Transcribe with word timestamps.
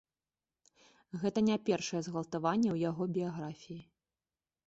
Гэта 1.23 1.39
не 1.49 1.57
першае 1.67 2.01
згвалтаванне 2.09 2.69
ў 2.71 2.77
яго 2.89 3.03
біяграфіі. 3.17 3.79